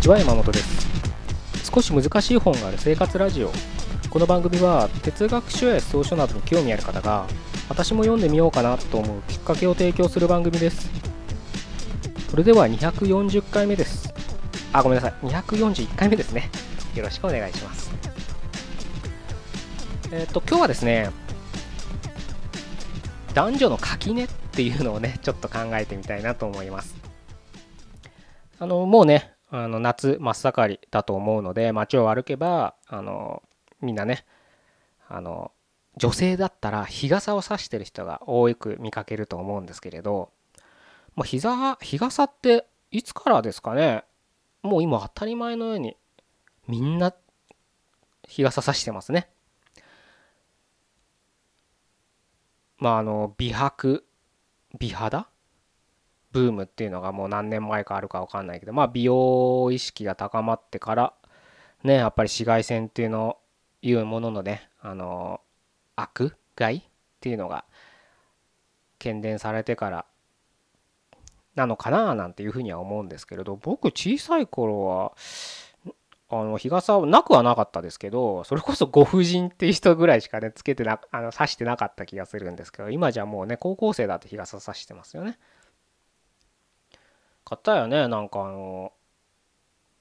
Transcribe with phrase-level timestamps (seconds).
[0.00, 0.86] ちは山本です。
[1.74, 3.50] 少し難しい本がある生活ラジオ。
[4.10, 7.26] この番組は哲学書や草書などに興味ある方が
[7.68, 10.88] 私も読んでみようかなと思うきっかけを提供する番組です。
[12.30, 14.14] それでは240回目です。
[14.72, 15.26] あごめんなさい。
[15.26, 16.48] 241回目ですね。
[16.94, 17.90] よろしくお願いします。
[20.12, 21.10] えっ、と今日はですね
[23.34, 26.94] 男女の垣根っていうのをねちょっと考えてみたいなと思います。
[28.60, 33.42] あのもうねあの夏真っ盛りだと思うので街を歩けばあの
[33.80, 34.26] みんなね
[35.08, 35.52] あの
[35.96, 40.30] 女性だったら日傘を差してる人が多く見かけると思うんですけれど
[41.14, 41.40] もう日
[41.80, 44.04] 日傘っていつからですかね？
[44.62, 45.96] もう今当たり前のように
[46.66, 47.14] みんな
[48.26, 49.30] 日傘差してますね。
[52.78, 54.04] まああの美白
[54.78, 55.26] 美肌？
[56.32, 61.14] ブームっていうのがもう何年前かあるか分かんないけどまあ美容意識が高まってから
[61.84, 63.38] ねやっぱり紫外線っていうの
[63.82, 65.40] いうもののねあの
[65.96, 66.82] 悪害っ
[67.20, 67.64] ていうのが
[68.98, 70.04] 懸念されてから
[71.54, 75.12] なのかななんていうふうには思うんですけれど僕小さい頃は
[76.30, 85.38] あの日傘はなくはなかったですけどそれこそご婦人っていう人ぐらいしかねつけてなあの刺してなかった気がするんですけど今じゃもうね高校生だと日傘差してますよね。
[87.48, 88.92] 買ったよねなんかあの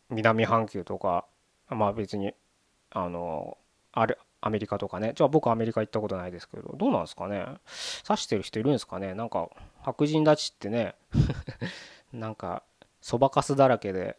[0.10, 1.26] 南半球とか。
[1.70, 2.34] まあ別に
[2.92, 3.58] あの
[3.92, 5.14] あれアメリカとかね。
[5.16, 7.46] じゃあ僕アメリカ行ったことないですけどどうなんですかね。
[8.08, 9.14] 刺してる人いるんですかね。
[9.14, 9.50] なんか
[9.82, 10.96] 白人立ちってね。
[12.14, 12.64] なんか
[13.02, 14.18] そばかすだらけで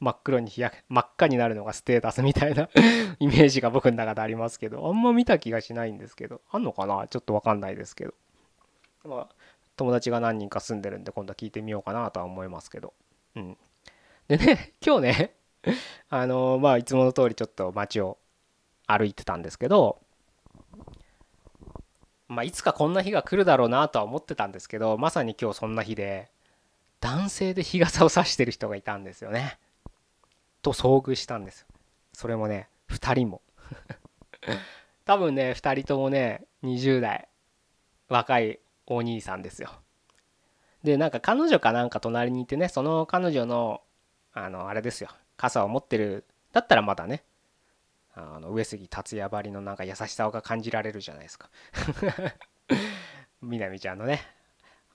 [0.00, 2.68] 真っ黒に日焼け真っ赤になるのがステータスみたいな
[3.18, 7.08] イメージが僕の中でありますけどあんま見た気がしないんですけどあんのかな？
[7.08, 8.14] ちょっと分かんないですけど。
[9.04, 9.28] まあ
[9.78, 12.92] 友達が何人か住んでるんで今度は聞いてみようかなとは思いますけど。
[13.36, 13.56] うん。
[14.26, 15.34] でね 今日ね
[16.10, 18.18] あのまあいつもの通りちょっと街を
[18.86, 20.00] 歩いてたんですけど
[22.26, 26.30] まあいつかこんな日が来るだろうなとは思ってたんですけどまさに今日そんな日で
[27.00, 29.58] 男性で日傘を差してる人がいたんですよね。
[30.60, 31.66] と遭遇したんです
[32.12, 33.40] それもね2人も。
[35.06, 37.28] 多分ね2人ともね20代
[38.08, 39.70] 若いお兄さんですよ。
[40.82, 43.82] でなんか彼女かなんか隣にいてねその彼女の
[44.32, 45.10] あのあれですよ。
[45.36, 47.24] 傘を持ってるだったらまだね
[48.14, 51.50] あの上杉達也ばりのなんか優しさが感じられるじゃないですか。
[53.42, 54.20] みなみちゃんのね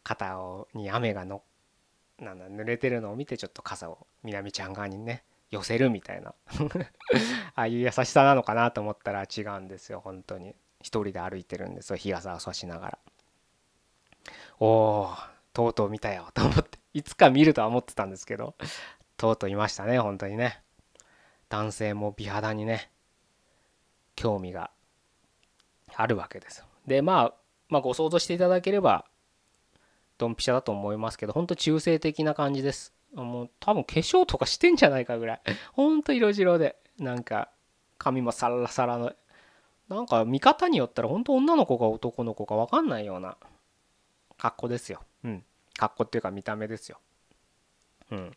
[0.03, 1.44] 肩をに雨がの
[2.20, 6.34] なんだ濡れてるのを見てちょっと傘をみなみちゃん側にね寄せるみたいな。
[7.56, 10.56] ああいう優しさなのかなと思ったら違うんですよ本当に。
[10.82, 13.00] 一人で歩いてるんですよ日傘を差しながら。
[14.63, 15.09] おお
[15.51, 16.79] とうとう見たよ と思って。
[16.94, 18.56] いつか見るとは思ってたんですけど。
[19.18, 20.63] とうとういましたね本当にね。
[21.50, 22.90] 男性も美肌にね
[24.16, 24.72] 興味が
[25.94, 26.66] あるわけです。
[26.88, 27.34] でまあ
[27.68, 29.06] まあご想像していただければ
[30.18, 32.94] ドンピシャだと思いますけどほんと中性的な感じです。
[33.13, 35.41] もう多分化粧とかしてんじゃないかぐらい。
[35.73, 37.50] ほんと色白でなんか
[37.97, 39.13] 髪もサラサラの。
[39.90, 43.35] なんか見方によったら本当女の子か男の子か分かんないような
[44.38, 45.02] 格好ですよ。
[45.24, 45.44] うん。
[45.78, 47.00] 格好っていうか見た目ですよ。
[48.12, 48.32] うん。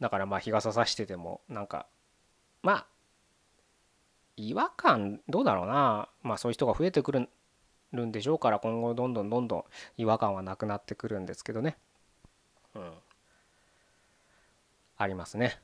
[0.00, 1.86] だからまあ日傘さしててもなんか
[2.62, 2.86] まあ
[4.36, 6.08] 違和感どうだろうな。
[6.22, 7.28] まあそういう人が増えてくる
[7.92, 9.64] るんでしょうから今後どんどんどんどん
[9.96, 11.76] 違和感はなくなってくるんですけどね。
[12.74, 12.92] うん。
[14.96, 15.58] ありますね。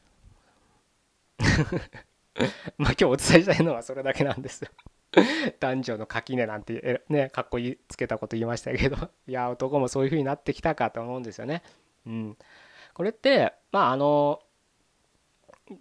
[2.79, 4.65] まあ今日お伝えしたいのはそれだけなんです
[5.61, 8.97] 男女の垣根なんてねかっこいいつけたこと言いましたけど
[9.27, 11.63] いや男もそういう風になってきたかと思うんですよね。
[12.07, 12.39] うん。
[12.93, 14.41] これってまああの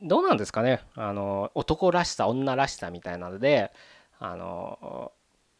[0.01, 0.81] どうなんですかね。
[0.95, 3.71] あの男らしさ女らしさみたいなので
[4.19, 5.11] あの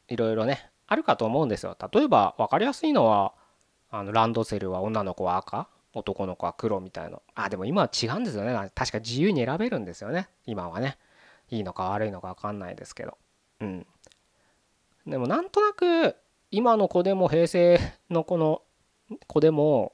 [0.08, 1.78] いろいろねあるかと思うんですよ。
[1.92, 3.34] 例えば分かりやすいのは
[3.92, 7.20] あのランドセルは女の子は赤男の子は黒みたいな。
[7.36, 8.72] あでも今は違うんですよね。
[8.74, 10.30] 確か自由に選べるんですよね。
[10.46, 10.98] 今はね。
[11.50, 13.18] いいのか悪いのか分かんないですけど。
[13.64, 13.88] うん。
[15.08, 16.16] でもなんとなく
[16.52, 17.80] 今の子でも平成
[18.10, 18.62] の子の
[19.28, 19.94] 子でも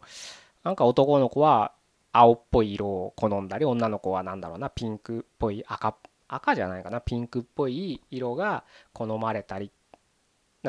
[0.63, 1.71] なんか男の子は
[2.11, 5.95] 青っぽい色を好んだり女の子は何だろうなピンクっぽい赤
[6.27, 8.63] 赤じゃないかなピンクっぽい色が
[8.93, 9.71] 好まれたり。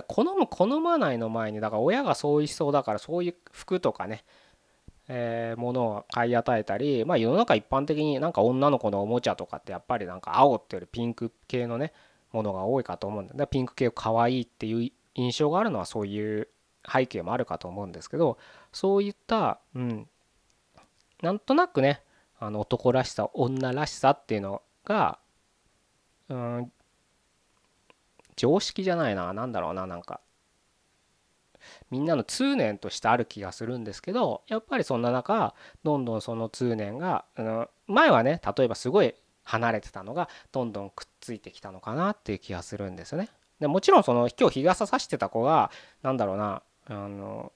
[0.06, 4.25] 好む好まないの前にだから親がそうしそうだからそういう服とかね
[5.08, 11.93] え、ものを買い与えたりまあ世の中一般的になんか女の子のおもちゃとかってやっぱりなんか青っていうよりピンク系のね
[12.32, 16.49] ものが多いかと思うんでピンク系可愛いっていう印象があるのはそういう
[16.91, 18.38] 背景もあるかと思うんですけど
[18.73, 20.09] そういった、うん、
[21.23, 22.03] なんとなくね
[22.38, 25.19] あの男らしさ女らしさっていうのが
[26.29, 26.73] うん
[28.37, 30.21] 常識じゃないな何だろうななんか。
[31.91, 43.28] みんなの通念としてある気がするんですけどやっぱりそんな中どんどんその通念があの前はね例えばすごい離れてたのがどんどんくっついてきたのかなっていう気がするんですよね。
[43.60, 45.70] でもちろんその今日日傘さしてた子が
[46.02, 47.52] 何だろうなあの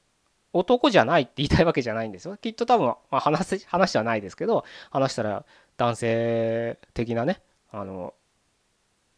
[0.52, 2.36] 男じゃないって言いたいわけじゃないんですよ。
[2.36, 5.44] きっと多分、まあ、話す話はないですけど話したら
[5.76, 7.40] 男性的なね
[7.72, 8.14] あの思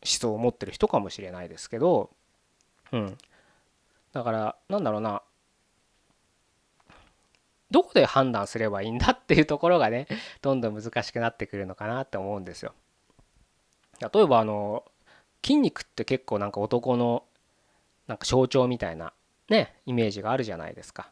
[0.03, 2.11] 想を持ってる人かもしれないですけど、
[2.93, 3.19] うん、
[4.13, 5.23] だからなんだろうな
[7.71, 10.07] どこで判断すればいいんだっていうところがね
[10.43, 12.75] どんどん難しくなってくるのかなって思うんですよ。
[14.01, 14.85] 例えばあの
[15.43, 17.25] 筋肉って結構なんか男の
[18.07, 19.13] なんか象徴みたいな
[19.49, 21.11] ねイメージがあるじゃないですか。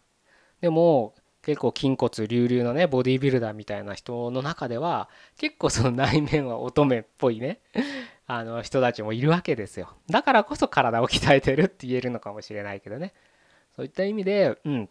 [0.61, 1.15] でも
[1.45, 7.61] 結構筋骨隆々のねボディービルダーみたいな人の中では結構その内面は乙女っぽいね
[8.27, 13.13] あの人たちもいるわけですよだからこそ体を鍛えてるって言えるのかもしれないけどね
[13.77, 14.91] そういった意味でうん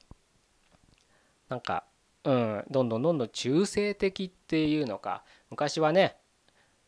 [1.53, 1.83] なんか
[2.23, 6.17] うんどんどんどんどん中性的っていうのか昔はね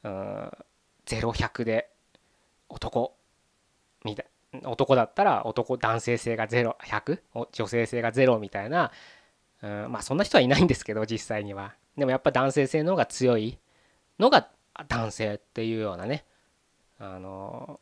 [0.04, 0.52] うん
[1.06, 1.92] 0100で
[2.68, 3.16] 男
[4.04, 4.26] みたい
[4.64, 7.20] 男だったら男男性性が0100
[7.52, 8.92] 女性性が0みたいな、
[9.62, 11.76] うん、まあそんな人はいないんですけど実際には。
[11.96, 13.60] でもやっぱ男性性の方が強い
[14.20, 14.50] のが
[14.88, 16.26] 男性っていうようなね
[17.00, 17.80] あの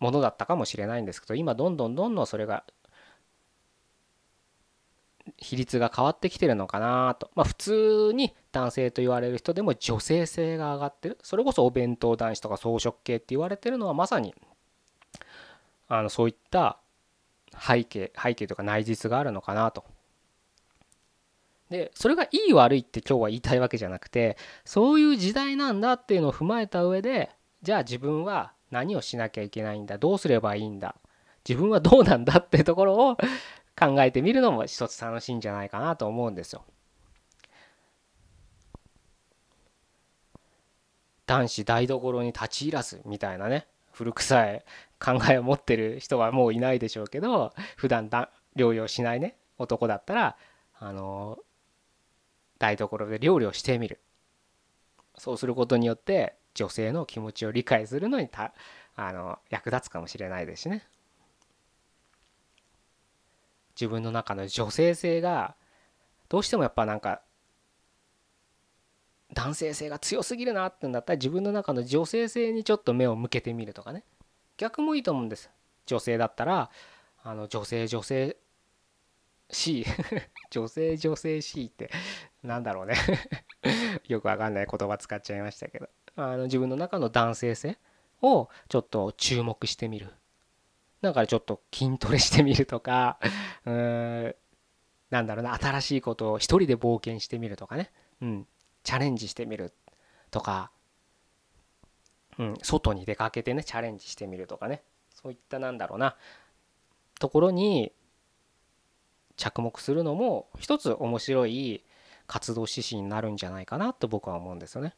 [0.00, 2.64] ものだったかもしれないんですけど今どんどんどんどんそれが
[5.36, 14.34] 比率が変わってきてるのかなとまあ普通に男性と言われる人でも女性性が上がってるそれこそお弁当男子とか草食系って言われてるのはまさに
[15.88, 16.78] あのそういった
[17.58, 19.84] 背景背景とか内実があるのかなと。
[21.68, 27.30] でそれがいい悪いって今日は言いたいわけじゃなくてそういう時代なんだっていうのを踏まえた上で
[27.62, 30.96] じゃあ自分は何をしなきゃいけないんだどうすればいいんだ
[31.48, 33.16] 自分はどうなんだってところを
[33.78, 36.64] 考えてみるのも一つ楽しいんじゃないかなと思うんですよ。
[41.26, 44.64] 男子台所に立ち入らずみたいなね古臭い
[44.98, 50.36] 考えを持ってる人はもういないでしょうけど普段だ料理をしないね男だったら
[50.78, 51.38] あの
[52.58, 54.00] 台所で料理をしてみる
[55.16, 58.52] そうすることによって女性の気持ちを理解するのにた
[58.94, 60.84] あの役立つかもしれないですしね
[63.74, 65.56] 自分の中の女性性が
[66.28, 67.22] どうしてもやっぱなんか
[69.34, 74.04] 男性性が強すぎるなってんだったら自分の中の女性性にちょっと目を向けてみるとかね。
[74.58, 75.50] 逆もいいと思うんです。
[75.86, 76.70] 女性だったら
[77.22, 78.36] あの女性女性
[79.50, 79.84] C
[80.50, 81.90] 女性女性 C って
[82.42, 82.94] なんだろうね。
[84.08, 85.88] よくわかんない言葉使っちゃいましたけど。
[86.16, 87.78] あの自分の中の男性性
[88.20, 90.12] をちょっと注目してみる。
[91.02, 93.18] だからちょっと筋トレしてみるとか
[93.66, 94.34] うーん
[95.10, 97.92] なんだろうな新しいことを一人で冒険してみるとかね、
[98.22, 98.46] うん、
[98.82, 99.74] チャレンジしてみる
[100.30, 100.70] とか、
[102.38, 104.82] うん、外に出かけてねチャレンジしてみるとかね。
[105.10, 106.16] そういったなんだろうな。
[107.20, 107.92] ところに
[109.36, 111.84] 着目するのも一つ面白い
[112.26, 114.96] 活動指針になるんじゃないかなと僕は思うんですよね。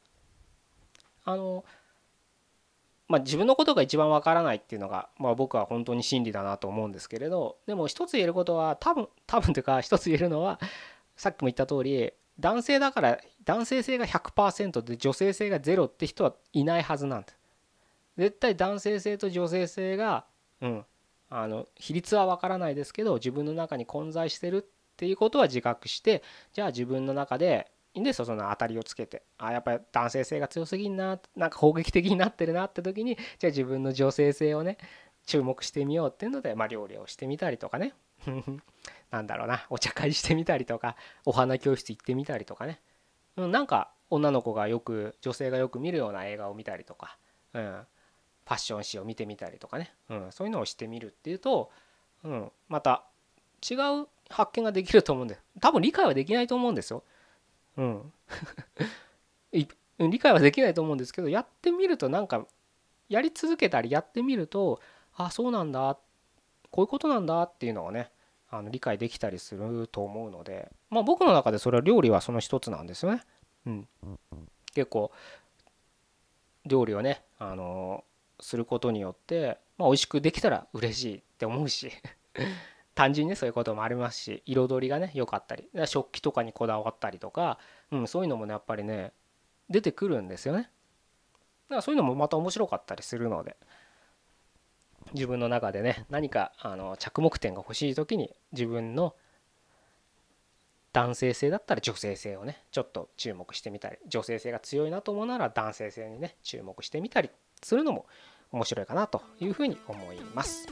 [1.25, 1.64] あの
[3.14, 10.59] まあ、自分のことが一番わからないっていうのが、まあ、僕は本当に真理だなと思うんですけれどでも一つ言えることは多分多分というか一つ言えるのは
[11.16, 17.28] さっきも言った通り男性だから男性性が100%で女性性が0って人はいないはずなんだ。
[18.16, 20.25] 絶対男性性と女性性が
[20.61, 20.85] うん
[21.30, 24.66] あの比率はわからないですけど自分の中に混在してるっ
[24.97, 34.78] ていうことは自覚してじゃあ自分の中でいんですよその当たりをつけてあやっぱり男性性が強すぎんななんか攻撃的になってるなって時にじゃあ自分の女性性をね
[35.26, 37.94] 注目してみようっていうので、まあ、料理をしてみたりとかね。
[39.10, 42.80] なんだろうなお茶会してみたりとかお花教室行ってみたりとかね、
[43.36, 47.16] うん、なんか女の子がよく女性がよく見るような映画を見たりとか、
[47.52, 51.70] うん、ファッション誌を見てみたりとかね、うん、そういうのをしてみるっていうと、
[52.24, 53.04] うん、また
[53.68, 57.02] 違う発見ができると思うんで多分理解はできないと思うんですよ。
[57.78, 58.12] うん。
[59.99, 62.47] 理解はできないと思うんですけどやってみるとなんか
[63.09, 64.81] やり続けたりやってみると
[65.14, 65.99] あそうなんだ
[66.71, 68.11] こういうことなんだっていうのをね
[68.50, 73.23] あの理解できたりすると思うのでまあ僕の中でそれは料理はその一つなんですよね。
[73.66, 73.88] うん、
[74.75, 75.11] 結構
[76.66, 78.04] 料理をねあの
[78.40, 81.90] することによって、まあ、美味しくできたら嬉しいって思うし。
[82.94, 87.58] 単純にそういうこともありますし彩りがね良かったり食器とかにこだわったりとか、
[87.90, 89.12] うん、そういうのもねやっぱりね
[89.68, 93.56] 出てくるんですよねだからそういうのもまた面白かったりするので
[95.12, 99.14] 自分の中でね何かあの着目点が欲しい時に自分の
[100.92, 107.30] 男性性だったら女性性をねちょっと注目してみたり女性性が強いなと思うなら男性性にね注目してみたり
[107.62, 108.06] するのも
[108.52, 110.68] 面白いかなというふうに思います。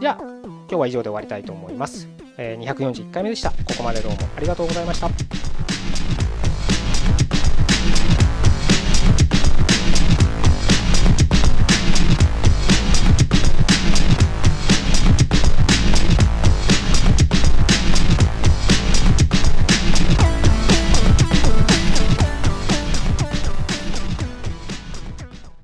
[0.00, 2.08] じゃあ今日は以上で終わりたいと思います。
[2.38, 3.50] えー、241回目でした。
[3.50, 5.49] ここまでどうもありがとうございました。